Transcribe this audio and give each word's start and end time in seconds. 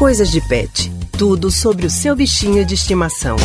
Coisas 0.00 0.30
de 0.30 0.40
Pet. 0.40 0.90
Tudo 1.18 1.50
sobre 1.50 1.84
o 1.84 1.90
seu 1.90 2.16
bichinho 2.16 2.64
de 2.64 2.72
estimação. 2.72 3.36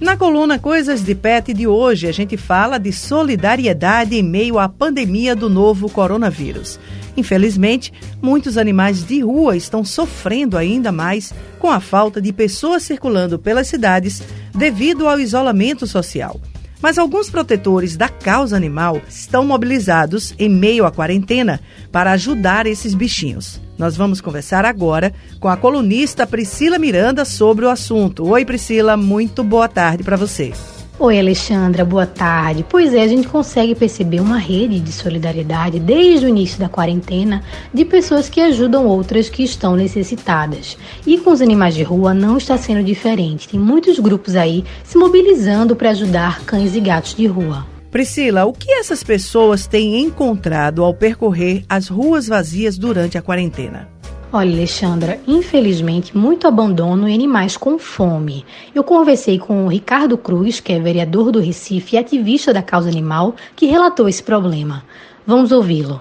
Na 0.00 0.16
coluna 0.16 0.58
Coisas 0.58 1.04
de 1.04 1.14
Pet 1.14 1.54
de 1.54 1.68
hoje, 1.68 2.08
a 2.08 2.12
gente 2.12 2.36
fala 2.36 2.76
de 2.76 2.92
solidariedade 2.92 4.16
em 4.16 4.24
meio 4.24 4.58
à 4.58 4.68
pandemia 4.68 5.36
do 5.36 5.48
novo 5.48 5.88
coronavírus. 5.88 6.80
Infelizmente, 7.16 7.92
muitos 8.20 8.58
animais 8.58 9.06
de 9.06 9.20
rua 9.20 9.56
estão 9.56 9.84
sofrendo 9.84 10.58
ainda 10.58 10.90
mais 10.90 11.32
com 11.60 11.70
a 11.70 11.78
falta 11.78 12.20
de 12.20 12.32
pessoas 12.32 12.82
circulando 12.82 13.38
pelas 13.38 13.68
cidades 13.68 14.20
devido 14.52 15.06
ao 15.06 15.20
isolamento 15.20 15.86
social. 15.86 16.40
Mas 16.80 16.98
alguns 16.98 17.30
protetores 17.30 17.96
da 17.96 18.08
causa 18.08 18.56
animal 18.56 19.00
estão 19.08 19.44
mobilizados 19.44 20.34
em 20.38 20.48
meio 20.48 20.84
à 20.84 20.92
quarentena 20.92 21.60
para 21.90 22.12
ajudar 22.12 22.66
esses 22.66 22.94
bichinhos. 22.94 23.60
Nós 23.78 23.96
vamos 23.96 24.20
conversar 24.20 24.64
agora 24.64 25.12
com 25.40 25.48
a 25.48 25.56
colunista 25.56 26.26
Priscila 26.26 26.78
Miranda 26.78 27.24
sobre 27.24 27.64
o 27.64 27.70
assunto. 27.70 28.26
Oi, 28.28 28.44
Priscila, 28.44 28.96
muito 28.96 29.42
boa 29.42 29.68
tarde 29.68 30.02
para 30.02 30.16
você. 30.16 30.52
Oi, 30.98 31.18
Alexandra, 31.18 31.84
boa 31.84 32.06
tarde. 32.06 32.64
Pois 32.66 32.94
é, 32.94 33.02
a 33.02 33.06
gente 33.06 33.28
consegue 33.28 33.74
perceber 33.74 34.18
uma 34.18 34.38
rede 34.38 34.80
de 34.80 34.90
solidariedade 34.90 35.78
desde 35.78 36.24
o 36.24 36.28
início 36.30 36.58
da 36.58 36.70
quarentena 36.70 37.42
de 37.72 37.84
pessoas 37.84 38.30
que 38.30 38.40
ajudam 38.40 38.86
outras 38.86 39.28
que 39.28 39.42
estão 39.42 39.76
necessitadas. 39.76 40.78
E 41.06 41.18
com 41.18 41.32
os 41.32 41.42
animais 41.42 41.74
de 41.74 41.82
rua 41.82 42.14
não 42.14 42.38
está 42.38 42.56
sendo 42.56 42.82
diferente. 42.82 43.46
Tem 43.46 43.60
muitos 43.60 43.98
grupos 43.98 44.36
aí 44.36 44.64
se 44.84 44.96
mobilizando 44.96 45.76
para 45.76 45.90
ajudar 45.90 46.40
cães 46.46 46.74
e 46.74 46.80
gatos 46.80 47.14
de 47.14 47.26
rua. 47.26 47.66
Priscila, 47.90 48.46
o 48.46 48.54
que 48.54 48.72
essas 48.72 49.04
pessoas 49.04 49.66
têm 49.66 50.00
encontrado 50.00 50.82
ao 50.82 50.94
percorrer 50.94 51.62
as 51.68 51.88
ruas 51.88 52.26
vazias 52.26 52.78
durante 52.78 53.18
a 53.18 53.22
quarentena? 53.22 53.95
Olha, 54.32 54.52
Alexandra, 54.52 55.20
infelizmente, 55.26 56.16
muito 56.16 56.48
abandono 56.48 57.08
e 57.08 57.14
animais 57.14 57.56
com 57.56 57.78
fome. 57.78 58.44
Eu 58.74 58.82
conversei 58.82 59.38
com 59.38 59.64
o 59.64 59.68
Ricardo 59.68 60.18
Cruz, 60.18 60.58
que 60.58 60.72
é 60.72 60.80
vereador 60.80 61.30
do 61.30 61.38
Recife 61.38 61.94
e 61.94 61.98
ativista 61.98 62.52
da 62.52 62.60
causa 62.60 62.88
animal, 62.88 63.36
que 63.54 63.66
relatou 63.66 64.08
esse 64.08 64.22
problema. 64.22 64.82
Vamos 65.24 65.52
ouvi-lo. 65.52 66.00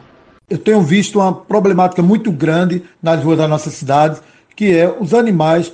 Eu 0.49 0.57
tenho 0.57 0.81
visto 0.81 1.19
uma 1.19 1.33
problemática 1.33 2.01
muito 2.01 2.31
grande 2.31 2.83
nas 3.01 3.23
ruas 3.23 3.37
da 3.37 3.47
nossa 3.47 3.69
cidade, 3.69 4.19
que 4.55 4.75
é 4.75 4.93
os 4.99 5.13
animais 5.13 5.71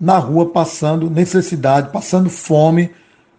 na 0.00 0.18
rua 0.18 0.46
passando 0.46 1.08
necessidade, 1.08 1.90
passando 1.92 2.28
fome. 2.28 2.90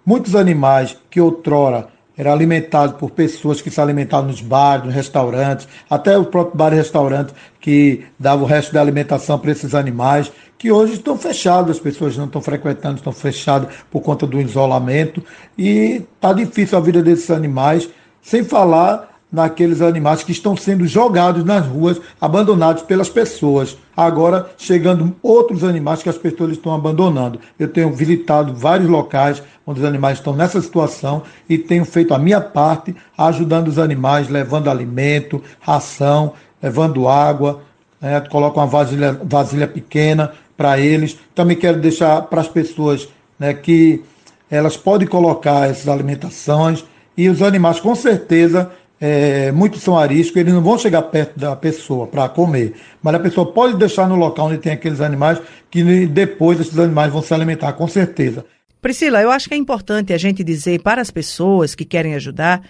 Muitos 0.06 0.34
animais 0.34 0.98
que 1.10 1.20
outrora 1.20 1.90
era 2.18 2.32
alimentado 2.32 2.94
por 2.96 3.12
pessoas 3.12 3.62
que 3.62 3.70
se 3.70 3.80
alimentavam 3.82 4.28
nos 4.28 4.42
bares, 4.42 4.86
nos 4.86 4.94
restaurantes, 4.94 5.68
até 5.90 6.18
o 6.18 6.26
próprio 6.26 6.58
bar 6.58 6.74
e 6.74 6.76
restaurante 6.76 7.34
que 7.60 8.06
dava 8.18 8.44
o 8.44 8.46
resto 8.46 8.74
da 8.74 8.82
alimentação 8.82 9.38
para 9.38 9.52
esses 9.52 9.76
animais, 9.76 10.32
que 10.58 10.72
hoje 10.72 10.94
estão 10.94 11.18
fechados, 11.18 11.72
as 11.72 11.80
pessoas 11.80 12.16
não 12.16 12.26
estão 12.26 12.42
frequentando, 12.42 12.98
estão 12.98 13.12
fechadas 13.12 13.74
por 13.92 14.02
conta 14.02 14.26
do 14.26 14.40
isolamento, 14.40 15.24
e 15.58 16.04
está 16.16 16.32
difícil 16.32 16.78
a 16.78 16.82
vida 16.82 17.02
desses 17.02 17.30
animais, 17.32 17.90
sem 18.22 18.44
falar 18.44 19.15
naqueles 19.32 19.82
animais 19.82 20.24
que 20.24 20.32
estão 20.32 20.56
sendo 20.56 20.88
jogados 20.88 21.44
nas 21.44 21.66
ruas, 21.66 22.00
abandonados 22.20 22.84
pelas 22.84 23.10
pessoas. 23.10 23.78
Agora, 23.96 24.50
chegando 24.58 25.16
outros 25.22 25.64
animais 25.64 26.02
que 26.02 26.10
as 26.10 26.18
pessoas 26.18 26.52
estão 26.52 26.74
abandonando. 26.74 27.40
Eu 27.60 27.68
tenho 27.68 27.92
visitado 27.92 28.54
vários 28.54 28.90
locais 28.90 29.42
onde 29.66 29.80
os 29.80 29.86
animais 29.86 30.20
estão 30.20 30.34
nessa 30.34 30.62
situação 30.62 31.24
e 31.50 31.58
tenho 31.58 31.86
feito 31.86 32.14
a 32.14 32.20
minha 32.20 32.40
parte, 32.40 32.96
ajudando 33.18 33.68
os 33.68 33.80
animais, 33.80 34.30
levando 34.30 34.70
alimento, 34.70 35.42
ração, 35.60 36.34
levando 36.62 37.08
água, 37.08 37.62
né? 38.00 38.22
coloco 38.22 38.60
uma 38.60 38.68
vasilha, 38.68 39.20
vasilha 39.24 39.68
pequena 39.68 40.32
para 40.56 40.80
eles. 40.80 41.18
Também 41.34 41.58
quero 41.58 41.80
deixar 41.80 42.22
para 42.24 42.42
as 42.42 42.48
pessoas 42.48 43.10
né, 43.40 43.54
que 43.54 44.04
elas 44.50 44.78
podem 44.78 45.08
colocar 45.08 45.70
essas 45.70 45.88
alimentações 45.88 46.86
e 47.18 47.30
os 47.30 47.42
animais, 47.42 47.80
com 47.80 47.96
certeza, 47.96 48.72
é, 49.00 49.52
muitos 49.52 49.82
são 49.82 49.98
ariscos, 49.98 50.38
eles 50.38 50.54
não 50.54 50.62
vão 50.62 50.78
chegar 50.78 51.02
perto 51.04 51.40
da 51.40 51.56
pessoa 51.56 52.08
para 52.08 52.30
comer, 52.30 52.76
mas 53.02 53.16
a 53.16 53.20
pessoa 53.20 53.52
pode 53.52 53.78
deixar 53.78 54.08
no 54.08 54.16
local 54.16 54.48
onde 54.48 54.58
tem 54.58 54.72
aqueles 54.72 55.02
animais 55.02 55.42
que 55.70 56.06
depois 56.08 56.60
esses 56.60 56.78
animais 56.78 57.12
vão 57.12 57.22
se 57.22 57.34
alimentar, 57.34 57.74
com 57.74 57.88
certeza. 57.88 58.46
Priscila, 58.82 59.22
eu 59.22 59.32
acho 59.32 59.50
que 59.50 59.56
é 59.56 59.58
importante 59.58 60.14
a 60.14 60.18
gente 60.18 60.44
dizer 60.44 60.82
para 60.82 61.02
as 61.02 61.10
pessoas 61.10 61.74
que 61.74 61.84
querem 61.84 62.14
ajudar 62.14 62.62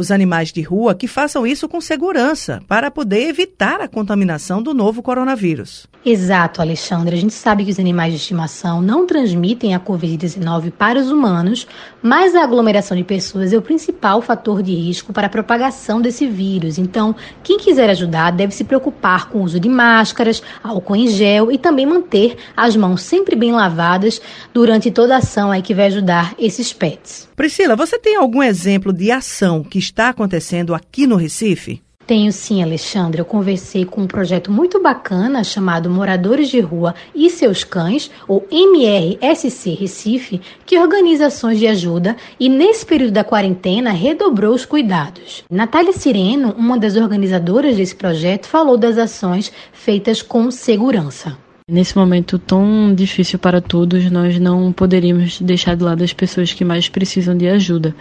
os 0.00 0.10
animais 0.10 0.52
de 0.52 0.62
rua 0.62 0.94
que 0.94 1.06
façam 1.06 1.46
isso 1.46 1.68
com 1.68 1.80
segurança 1.80 2.60
para 2.66 2.90
poder 2.90 3.28
evitar 3.28 3.80
a 3.80 3.88
contaminação 3.88 4.62
do 4.62 4.74
novo 4.74 5.02
coronavírus. 5.02 5.86
Exato, 6.04 6.62
Alexandre. 6.62 7.14
A 7.14 7.18
gente 7.18 7.34
sabe 7.34 7.62
que 7.62 7.70
os 7.70 7.78
animais 7.78 8.14
de 8.14 8.18
estimação 8.18 8.80
não 8.80 9.06
transmitem 9.06 9.74
a 9.74 9.80
Covid-19 9.80 10.72
para 10.72 10.98
os 10.98 11.10
humanos, 11.10 11.66
mas 12.02 12.34
a 12.34 12.42
aglomeração 12.42 12.96
de 12.96 13.04
pessoas 13.04 13.52
é 13.52 13.58
o 13.58 13.62
principal 13.62 14.22
fator 14.22 14.62
de 14.62 14.74
risco 14.74 15.12
para 15.12 15.26
a 15.26 15.30
propagação 15.30 16.00
desse 16.00 16.26
vírus. 16.26 16.78
Então, 16.78 17.14
quem 17.42 17.58
quiser 17.58 17.90
ajudar 17.90 18.30
deve 18.30 18.54
se 18.54 18.64
preocupar 18.64 19.28
com 19.28 19.40
o 19.40 19.42
uso 19.42 19.60
de 19.60 19.68
máscaras, 19.68 20.42
álcool 20.62 20.96
em 20.96 21.08
gel 21.08 21.52
e 21.52 21.58
também 21.58 21.84
manter 21.84 22.36
as 22.56 22.74
mãos 22.74 23.02
sempre 23.02 23.36
bem 23.36 23.52
lavadas 23.52 24.22
durante 24.54 24.90
toda 24.90 25.14
a 25.14 25.18
ação 25.18 25.50
aí 25.50 25.60
que 25.60 25.74
vai 25.74 25.86
ajudar 25.86 26.34
esses 26.38 26.72
pets. 26.72 27.28
Priscila, 27.36 27.76
você 27.76 27.98
tem 27.98 28.16
algum 28.16 28.42
exemplo 28.42 28.92
de 28.92 29.10
ação 29.10 29.62
que 29.62 29.78
está 29.90 30.08
acontecendo 30.08 30.72
aqui 30.72 31.04
no 31.06 31.16
Recife? 31.16 31.82
Tenho 32.06 32.32
sim, 32.32 32.62
Alexandre. 32.62 33.20
Eu 33.20 33.24
conversei 33.24 33.84
com 33.84 34.02
um 34.02 34.06
projeto 34.06 34.50
muito 34.50 34.82
bacana 34.82 35.44
chamado 35.44 35.90
Moradores 35.90 36.48
de 36.48 36.58
Rua 36.58 36.94
e 37.14 37.30
Seus 37.30 37.62
Cães, 37.62 38.10
ou 38.26 38.46
MRSC 38.50 39.74
Recife, 39.74 40.40
que 40.66 40.78
organiza 40.78 41.26
ações 41.26 41.58
de 41.58 41.68
ajuda 41.68 42.16
e, 42.38 42.48
nesse 42.48 42.84
período 42.84 43.12
da 43.12 43.22
quarentena, 43.22 43.90
redobrou 43.90 44.54
os 44.54 44.64
cuidados. 44.64 45.44
Natália 45.50 45.92
Sireno, 45.92 46.52
uma 46.56 46.78
das 46.78 46.96
organizadoras 46.96 47.76
desse 47.76 47.94
projeto, 47.94 48.46
falou 48.46 48.76
das 48.76 48.96
ações 48.98 49.52
feitas 49.72 50.20
com 50.22 50.50
segurança. 50.50 51.36
Nesse 51.68 51.96
momento 51.96 52.38
tão 52.38 52.92
difícil 52.92 53.38
para 53.38 53.60
todos, 53.60 54.10
nós 54.10 54.40
não 54.40 54.72
poderíamos 54.72 55.40
deixar 55.40 55.76
de 55.76 55.84
lado 55.84 56.02
as 56.02 56.12
pessoas 56.12 56.52
que 56.52 56.64
mais 56.64 56.88
precisam 56.88 57.36
de 57.36 57.48
ajuda. 57.48 57.94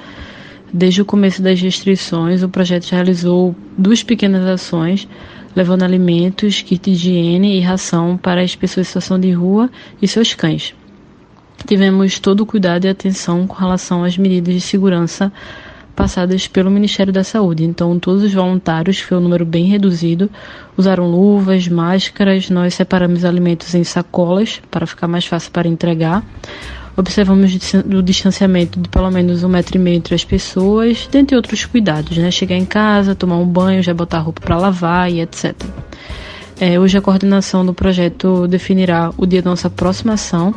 Desde 0.72 1.02
o 1.02 1.06
começo 1.06 1.42
das 1.42 1.60
restrições, 1.60 2.44
o 2.44 2.50
projeto 2.50 2.90
realizou 2.92 3.56
duas 3.78 4.04
pequenas 4.04 4.46
ações, 4.46 5.08
levando 5.56 5.84
alimentos, 5.84 6.62
kit 6.62 6.84
de 6.84 6.92
higiene 6.92 7.58
e 7.58 7.62
ração 7.62 8.18
para 8.18 8.42
as 8.42 8.56
pessoas 8.56 8.86
em 8.86 8.90
situação 8.90 9.20
de 9.20 9.32
rua 9.32 9.70
e 10.02 10.08
seus 10.08 10.34
cães. 10.34 10.76
Tivemos 11.66 12.20
todo 12.20 12.42
o 12.42 12.46
cuidado 12.46 12.86
e 12.86 12.90
atenção 12.90 13.48
com 13.48 13.56
relação 13.56 14.04
às 14.04 14.18
medidas 14.18 14.54
de 14.54 14.62
segurança 14.62 15.32
passadas 15.96 16.48
pelo 16.48 16.72
Ministério 16.72 17.12
da 17.12 17.26
Saúde. 17.26 17.66
Então, 17.66 18.00
todos 18.00 18.24
os 18.24 18.34
voluntários, 18.34 19.00
foi 19.02 19.18
um 19.18 19.22
número 19.22 19.46
bem 19.46 19.66
reduzido, 19.66 20.30
usaram 20.78 21.12
luvas, 21.12 21.68
máscaras, 21.68 22.50
nós 22.50 22.76
separamos 22.76 23.26
alimentos 23.26 23.76
em 23.76 23.84
sacolas 23.84 24.62
para 24.72 24.88
ficar 24.88 25.10
mais 25.10 25.26
fácil 25.26 25.52
para 25.52 25.68
entregar 25.68 26.24
observamos 27.00 27.74
o 27.74 28.02
distanciamento 28.04 28.80
de 28.80 28.90
pelo 28.90 29.10
menos 29.10 29.44
um 29.44 29.50
metro 29.50 29.78
e 29.78 29.80
meio 29.80 29.98
entre 29.98 30.14
as 30.14 30.24
pessoas, 30.24 31.08
dentre 31.12 31.36
outros 31.36 31.66
cuidados, 31.66 32.18
né? 32.18 32.30
Chegar 32.30 32.56
em 32.56 32.66
casa, 32.66 33.16
tomar 33.16 33.38
um 33.38 33.46
banho, 33.46 33.82
já 33.82 33.94
botar 33.94 34.20
roupa 34.20 34.42
para 34.42 34.58
lavar 34.58 35.12
e 35.12 35.22
etc. 35.22 35.56
É, 36.60 36.78
hoje 36.78 36.98
a 36.98 37.02
coordenação 37.02 37.66
do 37.66 37.74
projeto 37.74 38.48
definirá 38.48 39.12
o 39.18 39.26
dia 39.26 39.42
da 39.42 39.50
nossa 39.50 39.70
próxima 39.70 40.14
ação 40.14 40.54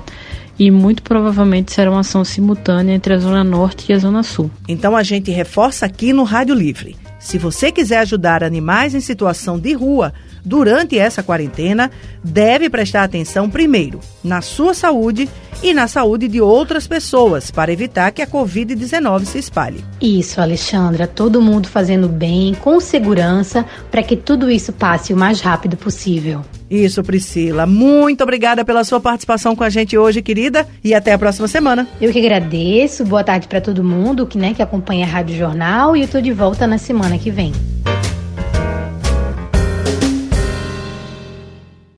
e 0.59 0.71
muito 0.71 1.03
provavelmente 1.03 1.73
será 1.73 1.91
uma 1.91 2.01
ação 2.01 2.25
simultânea 2.25 2.95
entre 2.95 3.15
a 3.15 3.19
Zona 3.19 3.45
Norte 3.45 3.91
e 3.91 3.93
a 3.95 3.99
Zona 3.99 4.23
Sul. 4.23 4.51
Então 4.69 4.97
a 4.97 5.03
gente 5.03 5.31
reforça 5.31 5.87
aqui 5.87 6.13
no 6.13 6.25
Rádio 6.25 6.55
Livre. 6.55 6.97
Se 7.21 7.39
você 7.39 7.71
quiser 7.71 7.99
ajudar 7.99 8.43
animais 8.43 8.97
em 8.97 9.01
situação 9.01 9.57
de 9.57 9.73
rua 9.75 10.13
durante 10.45 10.99
essa 10.99 11.23
quarentena, 11.23 11.89
deve 12.23 12.69
prestar 12.69 13.05
atenção 13.05 13.49
primeiro 13.49 14.01
na 14.25 14.41
sua 14.41 14.75
saúde 14.75 15.29
e 15.63 15.73
na 15.73 15.87
saúde 15.87 16.29
de 16.29 16.41
outras 16.41 16.87
pessoas 16.87 17.51
para 17.51 17.73
evitar 17.73 18.11
que 18.11 18.21
a 18.21 18.27
Covid-19 18.27 19.25
se 19.25 19.39
espalhe. 19.39 19.85
Isso, 20.01 20.41
Alexandra, 20.41 21.07
todo 21.07 21.41
mundo 21.41 21.69
fazendo 21.69 22.09
bem, 22.09 22.55
com 22.55 22.81
segurança, 22.81 23.65
para 23.91 24.03
que 24.03 24.17
tudo 24.17 24.51
isso 24.51 24.73
passe 24.73 25.13
o 25.13 25.17
mais 25.17 25.41
rápido 25.41 25.77
possível. 25.77 26.43
Isso, 26.71 27.03
Priscila. 27.03 27.67
Muito 27.67 28.23
obrigada 28.23 28.65
pela 28.65 28.83
sua 28.83 28.99
participação 28.99 29.55
com 29.55 29.63
a 29.63 29.71
gente 29.71 29.97
hoje, 29.97 30.23
querida, 30.23 30.67
e 30.83 30.95
até 30.95 31.13
a 31.13 31.19
próxima 31.19 31.47
semana. 31.47 31.87
Eu 32.01 32.11
que 32.11 32.19
agradeço. 32.19 33.05
Boa 33.05 33.23
tarde 33.23 33.47
para 33.47 33.61
todo 33.61 33.85
mundo 33.85 34.27
que, 34.27 34.39
né, 34.39 34.55
que 34.55 34.63
acompanha 34.63 35.05
a 35.05 35.09
Rádio 35.09 35.37
Jornal 35.37 35.97
e 35.97 36.03
eu 36.03 36.09
tô 36.09 36.21
de 36.21 36.33
volta 36.33 36.67
na 36.67 36.79
semana 36.79 37.19
que 37.19 37.31
vem. 37.31 37.53